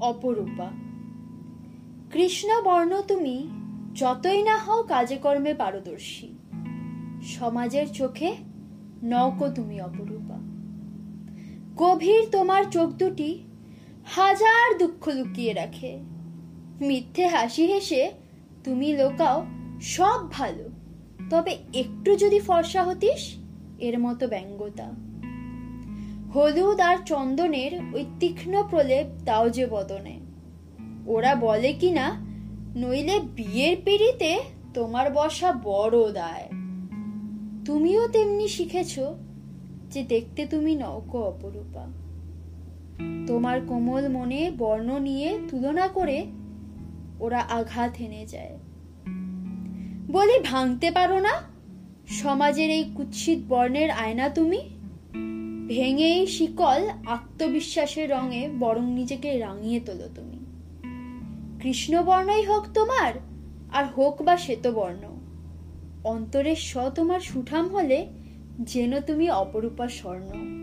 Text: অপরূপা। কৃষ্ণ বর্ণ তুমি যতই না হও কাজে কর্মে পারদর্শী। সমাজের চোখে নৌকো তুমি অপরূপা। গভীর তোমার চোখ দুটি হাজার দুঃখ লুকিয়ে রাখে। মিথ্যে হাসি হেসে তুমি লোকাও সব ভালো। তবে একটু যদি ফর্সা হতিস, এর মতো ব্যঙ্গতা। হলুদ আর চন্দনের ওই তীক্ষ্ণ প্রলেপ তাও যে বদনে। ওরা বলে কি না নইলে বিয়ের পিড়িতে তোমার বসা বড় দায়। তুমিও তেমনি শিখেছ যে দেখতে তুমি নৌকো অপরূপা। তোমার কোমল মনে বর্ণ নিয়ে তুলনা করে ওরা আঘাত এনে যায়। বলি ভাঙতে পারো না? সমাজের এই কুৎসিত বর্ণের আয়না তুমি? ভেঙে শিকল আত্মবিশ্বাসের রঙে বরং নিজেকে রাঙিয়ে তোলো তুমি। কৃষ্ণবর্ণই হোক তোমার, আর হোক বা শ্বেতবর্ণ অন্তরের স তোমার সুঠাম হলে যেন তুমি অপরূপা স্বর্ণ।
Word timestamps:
অপরূপা। 0.00 0.70
কৃষ্ণ 2.12 2.62
বর্ণ 2.62 3.02
তুমি 3.08 3.48
যতই 3.94 4.42
না 4.42 4.56
হও 4.56 4.82
কাজে 4.82 5.16
কর্মে 5.16 5.54
পারদর্শী। 5.54 6.28
সমাজের 7.22 7.88
চোখে 7.92 8.36
নৌকো 9.02 9.48
তুমি 9.48 9.80
অপরূপা। 9.80 10.38
গভীর 11.76 12.28
তোমার 12.32 12.64
চোখ 12.64 12.90
দুটি 12.90 13.42
হাজার 14.06 14.78
দুঃখ 14.78 15.08
লুকিয়ে 15.08 15.52
রাখে। 15.52 15.98
মিথ্যে 16.80 17.26
হাসি 17.26 17.66
হেসে 17.66 18.10
তুমি 18.64 18.92
লোকাও 18.96 19.46
সব 19.80 20.30
ভালো। 20.30 20.68
তবে 21.30 21.58
একটু 21.74 22.16
যদি 22.16 22.38
ফর্সা 22.38 22.82
হতিস, 22.82 23.36
এর 23.78 23.98
মতো 23.98 24.28
ব্যঙ্গতা। 24.28 24.92
হলুদ 26.34 26.80
আর 26.80 26.96
চন্দনের 27.06 27.94
ওই 27.94 28.04
তীক্ষ্ণ 28.20 28.62
প্রলেপ 28.70 29.06
তাও 29.26 29.50
যে 29.50 29.66
বদনে। 29.66 30.20
ওরা 31.06 31.34
বলে 31.34 31.72
কি 31.72 31.90
না 31.90 32.26
নইলে 32.76 33.20
বিয়ের 33.20 33.76
পিড়িতে 33.84 34.40
তোমার 34.74 35.10
বসা 35.12 35.52
বড় 35.52 36.12
দায়। 36.12 36.48
তুমিও 37.64 38.08
তেমনি 38.08 38.48
শিখেছ 38.48 39.00
যে 39.90 40.02
দেখতে 40.02 40.46
তুমি 40.46 40.74
নৌকো 40.74 41.18
অপরূপা। 41.18 41.86
তোমার 43.26 43.60
কোমল 43.66 44.08
মনে 44.08 44.50
বর্ণ 44.58 44.98
নিয়ে 44.98 45.38
তুলনা 45.50 45.88
করে 45.88 46.26
ওরা 47.20 47.40
আঘাত 47.40 47.96
এনে 47.98 48.26
যায়। 48.26 48.58
বলি 50.10 50.40
ভাঙতে 50.40 50.90
পারো 50.90 51.18
না? 51.18 51.32
সমাজের 52.08 52.70
এই 52.70 52.84
কুৎসিত 52.94 53.38
বর্ণের 53.48 53.90
আয়না 53.90 54.28
তুমি? 54.28 54.79
ভেঙে 55.70 56.26
শিকল 56.26 56.88
আত্মবিশ্বাসের 57.06 58.10
রঙে 58.10 58.48
বরং 58.58 58.90
নিজেকে 58.90 59.38
রাঙিয়ে 59.38 59.80
তোলো 59.80 60.08
তুমি। 60.14 60.38
কৃষ্ণবর্ণই 61.62 62.44
হোক 62.44 62.64
তোমার, 62.74 63.12
আর 63.72 63.84
হোক 63.84 64.22
বা 64.22 64.36
শ্বেতবর্ণ 64.36 65.02
অন্তরের 66.04 66.56
স 66.56 66.76
তোমার 66.94 67.20
সুঠাম 67.20 67.68
হলে 67.68 68.06
যেন 68.60 69.00
তুমি 69.00 69.30
অপরূপা 69.30 69.88
স্বর্ণ। 69.88 70.59